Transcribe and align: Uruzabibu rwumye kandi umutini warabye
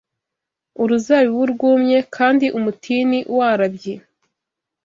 Uruzabibu 0.81 1.43
rwumye 1.53 1.97
kandi 2.15 2.45
umutini 2.57 3.19
warabye 3.37 3.93